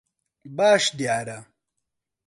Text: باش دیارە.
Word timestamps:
باش 0.57 0.83
دیارە. 0.97 1.39